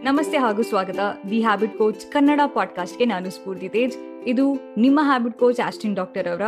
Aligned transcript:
ನಮಸ್ತೆ 0.05 0.39
ಹಾಗೂ 0.39 0.63
ಸ್ವಾಗತ. 0.63 0.99
ದಿ 1.31 1.43
ಹ್ಯಾಬಿಟ್ 1.43 1.79
ಕೋಚ್ 1.79 2.13
ಕನ್ನಡ 2.13 2.41
ಪಾಡ್ಕಾಸ್ಟ್ಗೆ 2.55 3.05
ನಾನು 3.05 3.31
ಸ್ಫೂರ್ತಿ 3.31 3.69
ತೇಜ್. 3.69 3.97
ಇದು 4.27 4.55
ನಿಮ್ಮ 4.77 5.01
ಹ್ಯಾಬಿಟ್ 5.03 5.39
ಕೋಚ್ 5.39 5.61
ಆಸ್ಟಿನ್ 5.61 5.97
ಡಾಕ್ಟರ್ 5.97 6.29
ಅವರ 6.29 6.43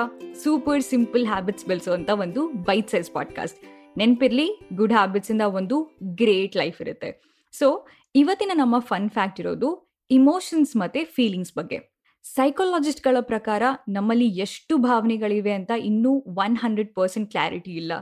ಸೂಪರ್ 0.44 0.82
ಸಿಂಪಲ್ 0.82 1.26
ಹ್ಯಾಬಿಟ್ಸ್ 1.26 1.66
ಬೆಳೆಸುವಂತ 1.66 2.10
ಒಂದು 2.10 2.48
ಬೈಟ್ 2.48 2.90
ಸೈಜ್ 2.90 3.12
ಪಾಡ್ಕಾಸ್ಟ್ 3.12 3.58
ನೆನ್ಪಿರ್ಲಿ 3.98 4.60
ಗುಡ್ 4.74 4.92
ಹ್ಯಾಬಿಟ್ಸ್ 4.92 5.30
ಇಂದ 5.30 5.40
ಒಂದು 5.40 5.98
ಗ್ರೇಟ್ 6.02 6.56
ಲೈಫ್ 6.56 6.80
ಇರುತ್ತೆ. 6.80 7.22
ಸೊ 7.52 7.86
ಇವತ್ತಿನ 8.14 8.50
ನಮ್ಮ 8.54 8.78
ಫನ್ 8.78 9.10
ಫ್ಯಾಕ್ಟ್ 9.10 9.40
ಇರೋದು 9.40 9.96
ಇಮೋಷನ್ಸ್ 10.10 10.76
ಮತ್ತೆ 10.76 11.04
ಫೀಲಿಂಗ್ಸ್ 11.04 11.54
ಬಗ್ಗೆ. 11.54 11.97
ಸೈಕಾಲಜಿಸ್ಟ್ಗಳ 12.24 13.16
ಪ್ರಕಾರ 13.30 13.62
ನಮ್ಮಲ್ಲಿ 13.96 14.26
ಎಷ್ಟು 14.44 14.74
ಭಾವನೆಗಳಿವೆ 14.86 15.52
ಅಂತ 15.58 15.72
ಇನ್ನೂ 15.88 16.10
ಒನ್ 16.44 16.56
ಹಂಡ್ರೆಡ್ 16.62 16.90
ಪರ್ಸೆಂಟ್ 16.98 17.30
ಕ್ಲಾರಿಟಿ 17.34 17.72
ಇಲ್ಲ. 17.80 17.92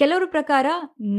ಕೆಲವರ 0.00 0.26
ಪ್ರಕಾರ 0.36 0.66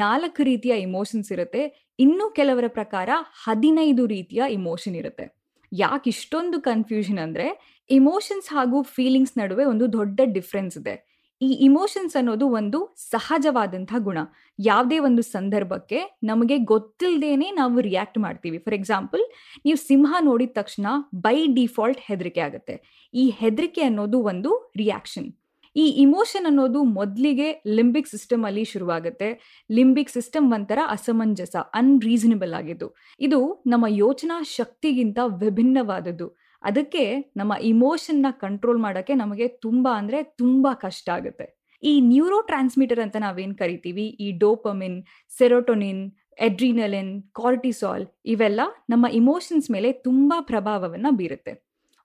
ನಾಲ್ಕು 0.04 0.42
ರೀತಿಯ 0.44 0.74
ಇಮೋಷನ್ಸ್ 0.88 1.32
ಇರುತ್ತೆ, 1.36 1.64
ಇನ್ನೂ 2.00 2.26
ಕೆಲವರ 2.40 2.68
ಪ್ರಕಾರ 2.78 3.10
ಹದಿನೈದು 3.46 4.06
ರೀತಿಯ 4.16 4.44
ಇಮೋಷನ್ 4.60 4.98
ಇರುತ್ತೆ. 5.02 5.26
ಯಾಕೆ 5.72 6.10
ಇಷ್ಟೊಂದು 6.16 6.58
ಕನ್ಫ್ಯೂಷನ್ 6.70 7.22
ಅಂದ್ರೆ 7.26 7.48
ಇಮೋಷನ್ಸ್ 7.90 8.50
ಹಾಗೂ 8.56 8.78
ಫೀಲಿಂಗ್ಸ್ 8.96 9.36
ನಡುವೆ 9.42 9.64
ಒಂದು 9.74 9.86
ದೊಡ್ಡ 9.98 10.20
ಡಿಫ್ರೆನ್ಸ್ 10.38 10.78
ಇದೆ. 10.82 10.96
ಈ 11.42 11.50
ಇಮೋಷನ್ಸ್ 11.68 12.16
ಅನ್ನೋದು 12.16 12.46
ಒಂದು 12.50 12.80
ಸಹಜವಾದಂತಹ 13.12 14.00
ಗುಣ. 14.00 14.20
ಯಾವುದೇ 14.60 14.98
ಒಂದು 15.00 15.22
ಸಂದರ್ಭಕ್ಕೆ 15.22 16.00
ನಮಗೆ 16.24 16.58
ಗೊತ್ತಿಲ್ಲದೇನೆ 16.74 17.48
ನಾವು 17.52 17.80
ರಿಯಾಕ್ಟ್ 17.80 18.18
ಮಾಡ್ತೀವಿ. 18.18 18.58
ಫಾರ್ 18.58 18.76
ಎಕ್ಸಾಂಪಲ್ 18.76 19.24
ನೀವು 19.66 19.80
ಸಿಂಹ 19.88 20.16
ನೋಡಿದ 20.20 20.54
ತಕ್ಷಣ 20.54 20.88
ಬೈ 21.26 21.38
ಡಿಫಾಲ್ಟ್ 21.60 22.02
ಹೆದರಿಕೆ 22.04 22.42
ಆಗುತ್ತೆ. 22.42 22.76
ಈ 23.14 23.26
ಹೆದರಿಕೆ 23.42 23.82
ಅನ್ನೋದು 23.82 24.20
ಒಂದು 24.24 24.52
ರಿಯಾಕ್ಷನ್ 24.78 25.30
ಈ 25.78 25.86
ಇಮೋಷನ್ 26.04 26.48
ಅನ್ನೋದು 26.50 26.80
ಮೊದಲಿಗೆ 26.98 27.48
ಲಿಂಬಿಕ್ 27.78 28.10
ಸಿಸ್ಟಮ್ 28.14 28.44
ಅಲ್ಲಿ 28.50 28.64
ಶುರುವಾಗುತ್ತೆ. 28.72 29.30
ಲಿಂಬಿಕ್ 29.70 30.12
ಸಿಸ್ಟಮ್ 30.16 30.48
ಒಂಥರ 30.54 30.80
ಅಸಮಂಜಸ 30.96 31.56
ಅನ್ರೀಸನಬಲ್ 31.82 32.54
ಆಗಿದ್ದು. 32.60 32.88
ಇದು 33.20 33.40
ನಮ್ಮ 33.68 33.86
ಯೋಚನಾ 34.04 34.38
ಶಕ್ತಿಗಿಂತ 34.58 35.20
ವಿಭಿನ್ನವಾದದ್ದು. 35.44 36.28
ಅದಕ್ಕೆ 36.64 37.04
ನಮ್ಮ 37.40 37.54
ಇಮೋಷನ್ನ 37.72 38.28
ಕಂಟ್ರೋಲ್ 38.44 38.80
ಮಾಡೋಕ್ಕೆ 38.86 39.16
ನಮಗೆ 39.24 39.48
ತುಂಬ 39.66 39.88
ಅಂದರೆ 40.00 40.20
ತುಂಬ 40.42 40.68
ಕಷ್ಟ 40.86 41.10
ಆಗುತ್ತೆ. 41.18 41.48
ಈ 41.84 41.92
ನ್ಯೂರೋ 42.12 42.38
ಟ್ರಾನ್ಸ್ಮಿಟರ್ 42.42 43.02
ಅಂತ 43.06 43.18
ನಾವೇನು 43.26 43.56
ಕರಿತೀವಿ? 43.56 44.06
ಈ 44.26 44.30
ಡೋಪಮಿನ್ 44.44 44.98
ಸೆರೋಟೊನಿನ್ 45.40 46.04
ಎಡ್ರಿನಲಿನ್ 46.48 47.14
ಕಾರ್ಟಿಸಾಲ್ 47.40 48.04
ಇವೆಲ್ಲ 48.34 48.62
ನಮ್ಮ 48.90 49.06
ಇಮೋಷನ್ಸ್ 49.20 49.68
ಮೇಲೆ 49.76 49.92
ತುಂಬ 50.08 50.34
ಪ್ರಭಾವವನ್ನು 50.52 51.12
ಬೀರುತ್ತೆ. 51.20 51.54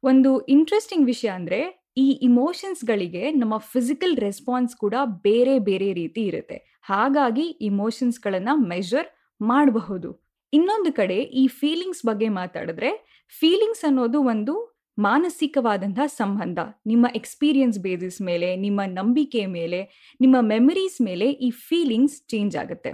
ಒಂದು 0.02 0.30
ಇಂಟ್ರೆಸ್ಟಿಂಗ್ 0.48 1.06
ವಿಷಯ 1.06 1.30
ಅಂದ್ರೆ 1.38 1.58
ಈ 1.96 2.06
ಇಮೋಷನ್ಸ್ಗಳಿಗೆ 2.22 3.30
ನಮ್ಮ 3.30 3.54
ಫಿಸಿಕಲ್ 3.72 4.16
ರೆಸ್ಪಾನ್ಸ್ 4.16 4.76
ಕೂಡ 4.76 4.94
ಬೇರೆ 5.22 5.58
ಬೇರೆ 5.58 5.92
ರೀತಿ 5.92 6.22
ಇರುತ್ತೆ. 6.22 6.58
ಹಾಗಾಗಿ 6.82 7.46
ಇಮೋಷನ್ಸ್ಗಳನ್ನ 7.60 8.48
ಮೆಷರ್ 8.72 9.08
ಮಾಡಬಹುದು. 9.40 10.10
ಇನ್ನೊಂದು 10.52 10.92
ಕಡೆ 10.92 11.18
ಈ 11.42 11.46
ಫೀಲಿಂಗ್ಸ್ 11.48 12.06
ಬಗ್ಗೆ 12.06 12.28
ಮಾತಾಡಿದ್ರೆ 12.28 12.90
ಫೀಲಿಂಗ್ಸ್ 13.32 13.84
ಅನ್ನೋದು 13.84 14.18
ಒಂದು 14.22 14.54
ಮಾನಸಿಕವಾದಂತಹ 14.98 16.06
ಸಂಬಂಧ. 16.06 16.58
ನಿಮ್ಮ 16.86 17.06
ಎಕ್ಸ್ಪೀರಿಯನ್ಸ್ 17.14 17.78
ಬೇಸಿಸ್ 17.78 18.20
ಮೇಲೆ, 18.22 18.56
ನಿಮ್ಮ 18.56 18.80
ನಂಬಿಕೆ 18.98 19.46
ಮೇಲೆ, 19.46 19.80
ನಿಮ್ಮ 20.20 20.36
ಮೆಮರೀಸ್ 20.40 20.98
ಮೇಲೆ 21.00 21.28
ಈ 21.30 21.50
ಫೀಲಿಂಗ್ಸ್ 21.50 22.18
ಚೇಂಜ್ 22.26 22.56
ಆಗುತ್ತೆ. 22.56 22.92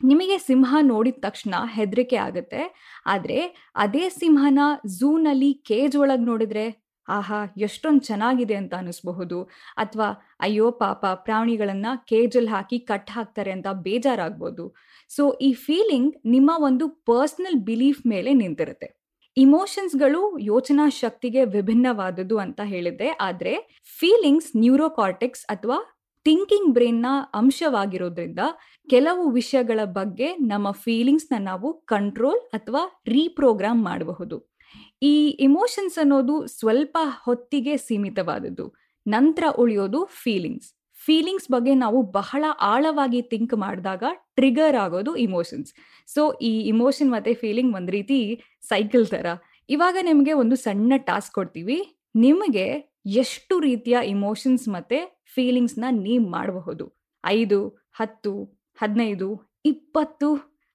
ನಿಮಗೆ 0.00 0.38
ಸಿಂಹ 0.38 0.76
ನೋಡಿದ 0.82 1.18
ತಕ್ಷಣ 1.20 1.54
ಹೆದರಿಕೆ 1.76 2.16
ಆಗುತ್ತೆ. 2.16 2.62
ಆದರೆ 3.06 3.40
ಅದೇ 3.76 4.08
ಸಿಂಹನ 4.20 4.60
ಝೂನಲ್ಲಿ 4.98 5.50
ಕೇಜ್ 5.70 5.96
ಒಳಗೆ 5.96 6.24
ನೋಡಿದ್ರೆ 6.24 6.64
ಆಹಾ, 7.10 7.54
ಎಷ್ಟೊಂದು 7.56 8.00
ಚೆನ್ನಾಗಿದೆ 8.00 8.54
ಅಂತ 8.54 8.74
ಅನಿಸ್ಬಹುದು. 8.74 9.42
ಅಥವಾ, 9.76 10.06
ಅಯ್ಯೋ 10.40 10.70
ಪಾಪ, 10.70 11.06
ಪ್ರಾಣಿಗಳನ್ನ 11.06 11.86
ಕೇಜಲ್ಲಿ 12.08 12.50
ಹಾಕಿ 12.50 12.78
ಕಟ್ 12.78 13.10
ಹಾಕ್ತಾರೆ 13.10 13.50
ಅಂತ 13.50 13.66
ಬೇಜಾರಾಗ್ಬೋದು. 13.72 14.74
ಸೊ, 15.08 15.32
ಈ 15.32 15.52
ಫೀಲಿಂಗ್ 15.52 16.14
ನಿಮ್ಮ 16.24 16.50
ಒಂದು 16.58 16.88
ಪರ್ಸ್ನಲ್ 16.88 17.60
ಬಿಲೀಫ್ 17.60 18.06
ಮೇಲೆ 18.06 18.32
ನಿಂತಿರುತ್ತೆ. 18.32 19.00
ಇಮೋಷನ್ಸ್ಗಳು 19.36 20.38
ಯೋಚನಾ 20.38 20.88
ಶಕ್ತಿಗೆ 20.88 21.44
ವಿಭಿನ್ನವಾದದ್ದು 21.44 22.38
ಅಂತ 22.38 22.60
ಹೇಳಿದ್ದೆ. 22.64 23.08
ಆದರೆ, 23.08 23.80
ಫೀಲಿಂಗ್ಸ್ 23.98 24.56
ನ್ಯೂರೋಕಾರ್ಟಿಕ್ಸ್ 24.56 25.46
ಅಥವಾ 25.46 25.96
ಥಿಂಕಿಂಗ್ 26.24 26.74
ಬ್ರೈನ್ನ 26.74 27.06
ಅಂಶವಾಗಿರೋದ್ರಿಂದ 27.34 28.38
ಕೆಲವು 28.90 29.30
ವಿಷಯಗಳ 29.30 29.80
ಬಗ್ಗೆ 29.84 30.36
ನಮ್ಮ 30.36 30.70
ಫೀಲಿಂಗ್ಸ್ನ 30.70 31.34
ನಾವು 31.38 31.72
ಕಂಟ್ರೋಲ್ 31.72 32.40
ಅಥವಾ 32.40 33.02
ರೀಪ್ರೋಗ್ರಾಮ್ 33.06 33.84
ಮಾಡಬಹುದು. 33.84 34.50
ಈ 35.02 35.14
ಇಮೋಷನ್ಸ್ 35.40 35.96
ಅನ್ನೋದು 35.98 36.34
ಸ್ವಲ್ಪ 36.46 36.98
ಹೊತ್ತಿಗೆ 37.26 37.76
ಸೀಮಿತವಾದದ್ದು. 37.76 38.66
ನಂತರ 39.06 39.44
ಉಳಿಯೋದು 39.58 40.00
ಫೀಲಿಂಗ್ಸ್ 40.22 40.70
ಫೀಲಿಂಗ್ಸ್ 40.98 41.50
ಬಗ್ಗೆ 41.50 41.74
ನಾವು 41.74 42.02
ಬಹಳ 42.02 42.44
ಆಳವಾಗಿ 42.60 43.20
ಥಿಂಕ್ 43.22 43.54
ಮಾಡಿದಾಗ 43.54 44.04
ಟ್ರಿಗರ್ 44.34 44.76
ಆಗೋದು 44.76 45.16
ಇಮೋಷನ್ಸ್ 45.16 45.70
ಸೊ 46.08 46.22
ಈ 46.40 46.52
ಇಮೋಷನ್ 46.72 47.10
ಮತ್ತೆ 47.10 47.32
ಫೀಲಿಂಗ್ 47.34 47.72
ಒಂದು 47.76 47.92
ರೀತಿ 47.92 48.18
ಸೈಕಲ್ 48.62 49.06
ಥರ 49.06 49.26
ಇವಾಗ 49.68 49.96
ನಿಮಗೆ 50.02 50.32
ಒಂದು 50.32 50.56
ಸಣ್ಣ 50.56 50.92
ಟಾಸ್ಕ್ 51.06 51.34
ಕೊಡ್ತೀವಿ. 51.34 51.78
ನಿಮಗೆ 52.14 52.66
ಎಷ್ಟು 53.06 53.54
ರೀತಿಯ 53.60 53.96
ಇಮೋಷನ್ಸ್ 54.14 54.68
ಮತ್ತೆ 54.68 54.98
ಫೀಲಿಂಗ್ಸ್ನ 55.34 55.84
ನೀವು 55.90 56.24
ಮಾಡಬಹುದು? 56.30 56.86
ಐದು, 57.24 57.60
ಹತ್ತು, 57.92 58.32
ಹದಿನೈದು, 58.78 59.28
ಇಪ್ಪತ್ತು. 59.64 60.30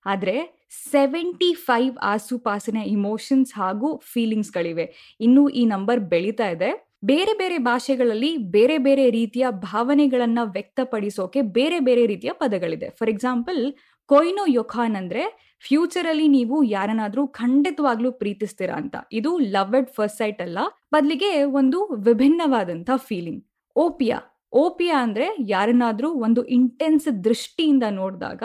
ಆದರೆ 0.06 0.36
ಸೆವೆಂಟಿ 0.70 1.54
ಫೈವ್ 1.54 1.98
ಆಸುಪಾಸಿನ 1.98 2.78
ಇಮೋಷನ್ಸ್ 2.78 3.54
ಹಾಗೂ 3.56 3.98
ಫೀಲಿಂಗ್ಸ್ಗಳಿವೆ 3.98 5.16
ಇನ್ನು 5.20 5.50
ಈ 5.50 5.66
ನಂಬರ್ 5.66 6.00
ಬೆಳೀತಾ 6.00 6.50
ಇದೆ. 6.50 6.96
ಬೇರೆ 7.06 7.38
ಬೇರೆ 7.38 7.58
ಭಾಷೆಗಳಲ್ಲಿ 7.58 8.38
ಬೇರೆ 8.38 8.78
ಬೇರೆ 8.78 9.10
ರೀತಿಯ 9.10 9.46
ಭಾವನೆಗಳನ್ನು 9.50 10.52
ವ್ಯಕ್ತಪಡಿಸೋಕೆ 10.52 11.42
ಬೇರೆ 11.42 11.80
ಬೇರೆ 11.80 12.06
ರೀತಿಯ 12.06 12.32
ಪದಗಳಿದೆ. 12.32 12.90
ಫಾರ್ 12.90 13.10
ಎಕ್ಸಾಂಪಲ್ 13.10 13.74
ಕೊಯ್ನೋ 14.06 14.46
ಯೊಖಾನ್ 14.48 14.96
ಅಂದ್ರೆ 14.96 15.54
ಫ್ಯೂಚರ್ 15.68 16.08
ಅಲ್ಲಿ 16.08 16.28
ನೀವು 16.28 16.64
ಯಾರನ್ನಾದರೂ 16.64 17.28
ಖಂಡಿತವಾಗ್ಲೂ 17.28 18.12
ಪ್ರೀತಿಸ್ತೀರಾ 18.12 18.76
ಅಂತ. 18.76 18.96
ಇದು 19.12 19.38
ಲವ್ 19.38 19.86
ಫಸ್ಟ್ 19.94 20.18
ಸೈಟ್ 20.18 20.42
ಅಲ್ಲ. 20.42 20.58
ಬದಲಿಗೆ 20.94 21.44
ಒಂದು 21.44 21.86
ವಿಭಿನ್ನವಾದಂತ 21.86 22.90
ಫೀಲಿಂಗ್ 22.96 23.46
ಓಪಿಯಾ 23.76 24.20
ಓಪಿಯಾ 24.54 25.04
ಅಂದ್ರೆ 25.04 25.36
ಯಾರನ್ನಾದರೂ 25.48 26.10
ಒಂದು 26.12 26.44
ಇಂಟೆನ್ಸ್ 26.44 27.24
ದೃಷ್ಟಿಯಿಂದ 27.24 27.84
ನೋಡಿದಾಗ 27.90 28.44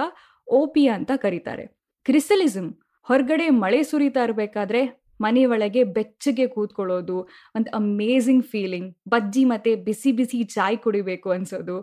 ಓಪಿಯಾ 0.53 0.94
ಅಂತ 0.94 1.10
ಕರೀತಾರೆ. 1.16 1.79
ಕ್ರಿಸಲಿಸಮ್ 2.06 2.70
ಹೊರಗಡೆ 3.06 3.46
ಮಳೆ 3.62 3.82
ಸುರಿತಾ 3.82 4.22
ಇರಬೇಕಾದ್ರೆ 4.24 4.80
ಮನೆ 5.24 5.42
ಒಳಗೆ 5.44 5.82
ಬೆಚ್ಚಗೆ 5.96 6.46
ಕೂತ್ಕೊಳ್ಳೋದು, 6.46 7.16
ಒಂದು 7.56 7.68
ಅಮೇಝಿಂಗ್ 7.70 8.44
ಫೀಲಿಂಗ್ 8.44 8.90
ಬಜ್ಜಿ 9.08 9.42
ಮತ್ತೆ 9.44 9.72
ಬಿಸಿ 9.86 10.10
ಬಿಸಿ 10.12 10.38
ಚಾಯ್ 10.54 10.78
ಕುಡಿಬೇಕು 10.78 11.28
ಅನ್ಸೋದು. 11.30 11.76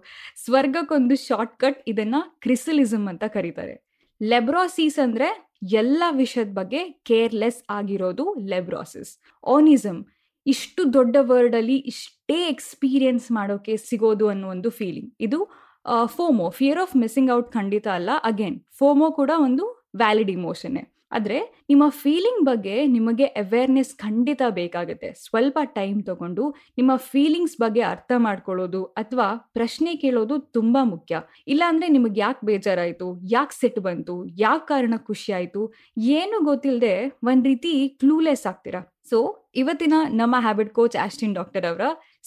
ಸ್ವರ್ಗಕ್ಕೊಂದು 0.46 1.16
ಶಾರ್ಟ್ 1.28 1.56
ಕಟ್ 1.58 1.82
ಇದನ್ನ 1.88 2.16
ಕ್ರಿಸಲಿಸಮ್ 2.42 3.06
ಅಂತ 3.08 3.24
ಕರೀತಾರೆ. 3.36 3.76
ಲೆಬ್ರಾಸಿಸ್ 4.22 5.00
ಅಂದ್ರೆ 5.06 5.28
ಎಲ್ಲ 5.82 6.04
ವಿಷಯದ 6.22 6.52
ಬಗ್ಗೆ 6.54 6.82
ಕೇರ್ಲೆಸ್ 7.10 7.62
ಆಗಿರೋದು 7.70 8.26
ಲೆಬ್ರಾಸಿಸ್. 8.54 9.12
ಓನಿಸಮ್ 9.44 10.02
ಇಷ್ಟು 10.46 10.82
ದೊಡ್ಡ 10.94 11.16
ವರ್ಡ್ 11.32 11.56
ಅಲ್ಲಿ 11.56 11.78
ಇಷ್ಟೇ 11.94 12.38
ಎಕ್ಸ್ಪೀರಿಯನ್ಸ್ 12.50 13.32
ಮಾಡೋಕೆ 13.32 13.74
ಸಿಗೋದು 13.78 14.28
ಅನ್ನೋ 14.28 14.50
ಒಂದು 14.50 14.70
ಫೀಲಿಂಗ್ 14.70 15.12
ಇದು 15.20 15.40
FOMO 16.16 16.46
fear 16.50 16.80
of 16.80 16.96
missing 16.96 17.32
out 17.32 17.50
ಖಂಡಿತ 17.52 17.88
ಅಲ್ಲ. 17.98 18.12
ಅಗೇನ್ 18.24 18.58
ಫೋಮೋ 18.80 19.08
ಕೂಡ 19.12 19.32
ಒಂದು 19.48 19.66
ವ್ಯಾಲಿಡ್ 19.98 20.32
ಇಮೋಷನ್ನೇ. 20.32 20.98
ಆದರೆ 21.12 21.66
ನಿಮ್ಮ 21.70 21.90
ಫೀಲಿಂಗ್ 21.90 22.46
ಬಗ್ಗೆ 22.46 22.88
ನಿಮಗೆ 22.88 23.26
ಅವೇರ್ನೆಸ್ 23.26 23.96
ಖಂಡಿತ 23.96 24.42
ಬೇಕಾಗುತ್ತೆ. 24.50 25.14
ಸ್ವಲ್ಪ 25.14 25.60
ಟೈಮ್ 25.64 26.04
ತಗೊಂಡು 26.04 26.56
ನಿಮ್ಮ 26.78 26.96
ಫೀಲಿಂಗ್ಸ್ 26.96 27.58
ಬಗ್ಗೆ 27.58 27.82
ಅರ್ಥ 27.82 28.12
ಮಾಡ್ಕೊಳ್ಳೋದು 28.18 28.84
ಅಥವಾ 28.84 29.50
ಪ್ರಶ್ನೆ 29.54 29.96
ಕೇಳೋದು 29.96 30.40
ತುಂಬ 30.40 30.78
ಮುಖ್ಯ. 30.84 31.22
ಇಲ್ಲಾಂದ್ರೆ 31.48 31.88
ನಿಮಗೆ 31.88 32.20
ಯಾಕೆ 32.20 32.46
ಬೇಜಾರಾಯಿತು? 32.46 33.20
ಯಾಕೆ 33.30 33.60
ಸಿಟ್ಟು 33.60 33.82
ಬಂತು? 33.82 34.26
ಯಾವ 34.26 34.58
ಕಾರಣ 34.58 34.94
ಖುಷಿ 34.98 35.32
ಆಯ್ತು? 35.32 35.74
ಏನು 35.98 36.46
ಗೊತ್ತಿಲ್ಲದೆ 36.46 37.08
ಒಂದ್ 37.24 37.46
ರೀತಿ 37.46 37.90
ಕ್ಲೂಲೆಸ್ 37.90 38.46
ಆಗ್ತೀರಾ. 38.46 39.00
ಸೊ 39.10 39.50
ಇವತ್ತಿನ 39.56 39.94
ನಮ್ಮ 40.10 40.36
ಹ್ಯಾಬಿಟ್ 40.40 40.74
ಕೋಚ್ 40.74 41.04
ಆಸ್ಟಿನ್ 41.04 41.36
ಡಾಕ್ಟರ್ 41.36 41.66
ಅವರ 41.66 41.82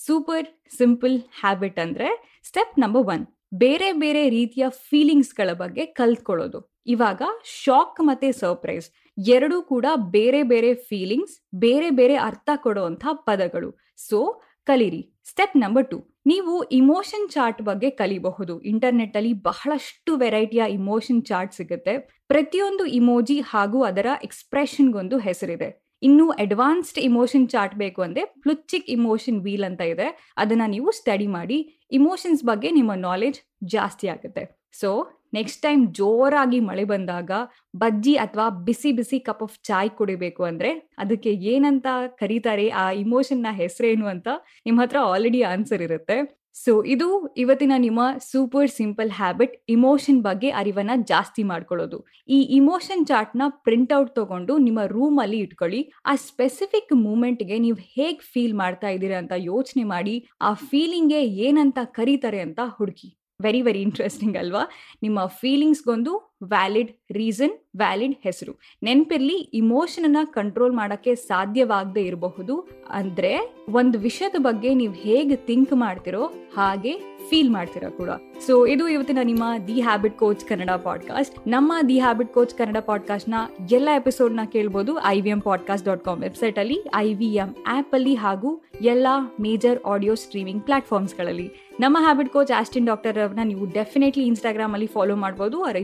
ಸೂಪರ್ 0.07 0.47
ಸಿಂಪಲ್ 0.77 1.21
ಹ್ಯಾಬಿಟ್ 1.41 1.79
ಅಂದ್ರೆ 1.79 2.41
ಸ್ಟೆಪ್ 2.45 2.79
ನಂಬರ್ 2.79 3.03
ಒನ್ 3.03 3.27
ಬೇರೆ 3.55 3.93
ಬೇರೆ 3.93 4.29
ರೀತಿಯ 4.29 4.67
ಫೀಲಿಂಗ್ಸ್ಗಳ 4.71 5.53
ಬಗ್ಗೆ 5.53 5.87
ಕಲ್ತ್ಕೊಳ್ಳೋದು. 5.87 6.70
ಇವಾಗ 6.87 7.23
ಶಾಕ್ 7.63 8.01
ಮತ್ತೆ 8.01 8.33
ಸರ್ಪ್ರೈಸ್ 8.33 8.91
ಎರಡೂ 9.19 9.63
ಕೂಡ 9.63 9.87
ಬೇರೆ 9.97 10.43
ಬೇರೆ 10.43 10.75
ಫೀಲಿಂಗ್ಸ್ 10.75 11.35
ಬೇರೆ 11.55 11.91
ಬೇರೆ 11.91 12.15
ಅರ್ಥ 12.15 12.51
ಕೊಡುವಂಥ 12.57 13.05
ಪದಗಳು. 13.13 13.71
ಸೊ 13.99 14.41
ಕಲಿರಿ. 14.67 15.03
ಸ್ಟೆಪ್ 15.25 15.57
ನಂಬರ್ 15.57 15.91
ಟು 15.91 15.99
ನೀವು 16.27 16.63
ಇಮೋಷನ್ 16.63 17.29
ಚಾರ್ಟ್ 17.31 17.63
ಬಗ್ಗೆ 17.63 17.91
ಕಲಿಬಹುದು. 17.91 18.61
ಇಂಟರ್ನೆಟ್ 18.63 19.17
ಅಲ್ಲಿ 19.17 19.33
ಬಹಳಷ್ಟು 19.33 20.17
ವೆರೈಟಿಯ 20.17 20.63
ಇಮೋಷನ್ 20.69 21.23
ಚಾರ್ಟ್ 21.23 21.55
ಸಿಗುತ್ತೆ. 21.55 21.99
ಪ್ರತಿಯೊಂದು 22.29 22.85
ಇಮೋಜಿ 22.85 23.41
ಹಾಗೂ 23.41 23.83
ಅದರ 23.83 24.07
ಎಕ್ಸ್ಪ್ರೆಷನ್ಗೊಂದು 24.23 25.19
ಹೆಸರಿದೆ. 25.19 25.91
ಇನ್ನು 26.03 26.31
ಅಡ್ವಾನ್ಸ್ಡ್ 26.31 26.99
ಇಮೋಷನ್ 26.99 27.49
ಚಾರ್ಟ್ 27.49 27.75
ಬೇಕು 27.75 28.03
ಅಂದ್ರೆ 28.03 28.25
ಪ್ಲುಚಿಕ್ 28.25 28.89
ಇಮೋಷನ್ 28.89 29.41
ವೀಲ್ 29.41 29.65
ಅಂತ 29.65 29.81
ಇದೆ. 29.81 30.35
ಅದನ್ನ 30.37 30.63
ನೀವು 30.67 30.91
ಸ್ಟಡಿ 30.91 31.27
ಮಾಡಿ 31.27 31.89
ಇಮೋಷನ್ಸ್ 31.93 32.45
ಬಗ್ಗೆ 32.45 32.71
ನಿಮ್ಮ 32.71 32.95
ನಾಲೆಜ್ 32.95 33.41
ಜಾಸ್ತಿ 33.65 34.09
ಆಗುತ್ತೆ. 34.09 34.45
ಸೊ 34.73 34.91
ನೆಕ್ಸ್ಟ್ 35.33 35.63
ಟೈಮ್ 35.63 35.95
ಜೋರಾಗಿ 35.95 36.61
ಮಳೆ 36.61 36.85
ಬಂದಾಗ 36.85 37.31
ಬಜ್ಜಿ 37.77 38.15
ಅಥವಾ 38.15 38.49
ಬಿಸಿ 38.49 38.93
ಬಿಸಿ 38.93 39.19
ಕಪ್ 39.19 39.43
ಆಫ್ 39.43 39.59
ಚಾಯ್ 39.59 39.91
ಕುಡಿಬೇಕು 39.91 40.45
ಅಂದ್ರೆ 40.45 40.93
ಅದಕ್ಕೆ 40.99 41.31
ಏನಂತ 41.31 41.87
ಕರೀತಾರೆ 42.19 42.69
ಆ 42.69 42.91
ಇಮೋಷನ್ನ 42.91 43.47
ಹೆಸರೇನು 43.53 44.07
ಅಂತ 44.07 44.29
ನಿಮ್ಮ 44.67 44.81
ಹತ್ರ 44.83 44.97
ಆಲ್ರೆಡಿ 45.03 45.43
ಆನ್ಸರ್ 45.43 45.83
ಇರುತ್ತೆ. 45.83 46.41
ಸೊ 46.55 46.83
ಇದು 46.85 47.33
ಇವತ್ತಿನ 47.37 47.73
ನಿಮ್ಮ 47.77 48.01
ಸೂಪರ್ 48.19 48.71
ಸಿಂಪಲ್ 48.71 49.11
ಹ್ಯಾಬಿಟ್ 49.11 49.55
ಇಮೋಷನ್ 49.69 50.23
ಬಗ್ಗೆ 50.23 50.51
ಅರಿವನ್ನ 50.51 50.91
ಜಾಸ್ತಿ 50.97 51.43
ಮಾಡ್ಕೊಳ್ಳೋದು. 51.43 52.05
ಈ 52.29 52.43
ಇಮೋಷನ್ನ 52.43 53.43
ಪ್ರಿಂಟ್ 53.49 53.93
ಔಟ್ 53.93 54.15
ತಗೊಂಡು 54.15 54.59
ನಿಮ್ಮ 54.59 54.81
ರೂಮ್ 54.85 55.19
ಅಲ್ಲಿ 55.19 55.39
ಇಟ್ಕೊಳ್ಳಿ. 55.39 55.93
ಆ 56.07 56.15
ಸ್ಪೆಸಿಫಿಕ್ 56.15 56.93
ಮೂಮೆಂಟ್ಗೆ 56.93 57.59
ನೀವು 57.59 57.77
ಹೇಗ್ 57.77 58.23
ಫೀಲ್ 58.23 58.55
ಮಾಡ್ತಾ 58.55 58.89
ಇದ್ದೀರಾ 58.89 59.19
ಅಂತ 59.19 59.33
ಯೋಚನೆ 59.37 59.85
ಮಾಡಿ, 59.85 60.29
ಆ 60.43 60.55
ಫೀಲಿಂಗ್ಗೆ 60.55 61.23
ಏನಂತ 61.23 61.79
ಕರೀತಾರೆ 61.83 62.41
ಅಂತ 62.41 62.61
ಹುಡುಕಿ. 62.67 63.20
ವೆರಿ 63.41 63.63
ವೆರಿ 63.63 63.81
ಇಂಟ್ರೆಸ್ಟಿಂಗ್ 63.81 64.37
ಅಲ್ವಾ? 64.37 64.63
ನಿಮ್ಮ 65.03 65.27
ಫೀಲಿಂಗ್ಸ್ಗೊಂದು 65.27 66.30
ವ್ಯಾಲಿಡ್ 66.43 66.93
ರೀಸನ್ 67.11 67.51
ವ್ಯಾಲಿಡ್ 67.77 68.15
ಹೆಸರು. 68.23 68.61
ನೆನಪಿರ್ಲಿ 68.83 69.33
ಇಮೋಷನ್ 69.33 70.05
ಅನ್ನ 70.05 70.17
ಕಂಟ್ರೋಲ್ 70.25 70.73
ಮಾಡಕ್ಕೆ 70.73 71.15
ಸಾಧ್ಯವಾಗದೆ 71.15 72.03
ಇರಬಹುದು. 72.03 72.69
ಅಂದ್ರೆ, 72.89 73.55
ಒಂದು 73.69 73.99
ವಿಷಯದ 73.99 74.35
ಬಗ್ಗೆ 74.39 74.75
ನೀವು 74.75 74.95
ಹೇಗೆ 74.95 75.37
ಥಿಂಕ್ 75.37 75.73
ಮಾಡ್ತಿರೋ 75.73 76.33
ಹಾಗೆ 76.57 76.99
ಫೀಲ್ 77.31 77.51
ಮಾಡ್ತೀರಾ 77.51 77.91
ಕೂಡ. 77.91 78.09
ಸೊ 78.47 78.67
ಇದು 78.67 78.89
ಇವತ್ತಿನ 78.89 79.19
ನಿಮ್ಮ 79.23 79.45
the 79.67 79.81
habit 79.81 80.19
coach 80.19 80.45
Kannada 80.45 80.71
podcast 80.71 81.49
ನಮ್ಮ 81.49 81.73
ದಿ 81.89 81.99
ಹ್ಯಾಬಿಟ್ 81.99 82.35
ಕೋಚ್ 82.35 82.55
ಕನ್ನಡ 82.55 82.77
ಪಾಡ್ಕಾಸ್ಟ್ನ 82.77 83.35
ಎಲ್ಲ 83.73 83.89
ಎಪಿಸೋಡ್ನ 83.97 84.41
ಕೇಳಬಹುದು 84.53 85.03
I 85.03 85.21
V 85.21 85.31
M 85.31 85.41
podcast 85.41 85.87
dot 85.87 86.05
com 86.05 86.21
website 86.21 86.59
ಅಲ್ಲಿ 86.59 86.85
ಐ 86.95 87.15
ವಿ 87.15 87.27
ಎಂ 87.27 87.57
ಆಪ್ 87.67 87.95
ಅಲ್ಲಿ 87.95 88.15
ಹಾಗೂ 88.15 88.63
ಎಲ್ಲ 88.81 89.07
ಮೇಜರ್ 89.41 89.83
ಆಡಿಯೋ 89.87 90.15
ಸ್ಟ್ರೀಮಿಂಗ್ 90.15 90.63
ಪ್ಲಾಟ್ಫಾರ್ಮ್ಸ್ಗಳಲ್ಲಿ. 90.63 91.51
ನಮ್ಮ 91.81 91.99
ಹ್ಯಾಬಿಟ್ 92.01 92.29
ಕೋಚ್ 92.29 92.59
ಆಸ್ಟಿನ್ 92.59 92.87
ಡಾಕ್ಟರ್ 92.87 93.19
ಅವ್ರನ್ನ 93.19 93.41
ನೀವು 93.43 93.67
ಡೆಫಿನೆಟ್ಲಿ 93.67 94.27
ಇನ್ಸ್ಟಾಗ್ರಾಮ್ 94.27 94.73
ಅಲ್ಲಿ 94.73 94.87
ಫಾಲೋ 94.87 95.17
ಮಾಡಬಹುದು 95.17 95.65
ಅವರ 95.65 95.77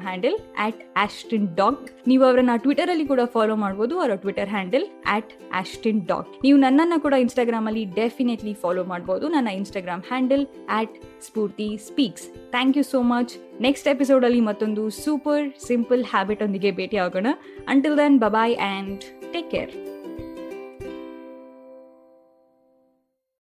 ಹ್ಯಾಂಡಲ್ 0.00 0.36
ಆಟ್ 0.58 0.80
ಆಸ್ಟಿನ್ 0.96 1.48
ಡಾಗ್ 1.56 1.82
ನೀವು 2.08 2.24
ಅವರನ್ನ 2.24 2.54
ಟ್ವಿಟರ್ 2.56 2.90
ಅಲ್ಲಿ 2.90 3.06
ಕೂಡ 3.06 3.20
ಫಾಲೋ 3.32 3.56
ಮಾಡಬಹುದು 3.56 3.98
ಅವರ 4.00 4.14
Twitter 4.16 4.48
handle 4.48 4.86
at 5.06 5.32
Austin 5.52 6.02
dog 6.06 6.28
ನೀವು 6.44 6.58
ನನ್ನನ್ನು 6.58 7.00
ಕೂಡ 7.00 7.14
ಇನ್ಸ್ಟಾಗ್ರಾಮ್ 7.18 7.66
ಅಲ್ಲಿ 7.66 7.84
ಡೆಫಿನೆಟ್ಲಿ 7.96 8.54
ಫಾಲೋ 8.54 8.84
ಮಾಡಬಹುದು 8.84 9.28
ನನ್ನ 9.28 9.48
Instagram 9.48 10.04
handle 10.08 10.44
at 10.70 10.96
Spoorthi 11.20 11.76
speaks 11.86 12.26
thank 12.50 12.76
you 12.76 12.82
so 12.84 13.02
much 13.02 13.34
next 13.60 13.88
episode 13.88 14.24
ಅಲ್ಲಿ 14.24 14.40
ಮತ್ತೊಂದು 14.40 14.90
ಸೂಪರ್ 15.00 15.46
ಸಿಂಪಲ್ 15.66 16.04
ಹ್ಯಾಬಿಟ್ 16.04 16.42
ಒಂದಿಗೆ 16.42 16.72
ಭೇಟಿ 16.72 16.96
ಆಗೋಣ 16.96 17.30
until 17.68 17.98
then 17.98 18.18
bye bye 18.18 18.56
and 18.62 19.04
take 19.32 19.50
care 19.50 19.89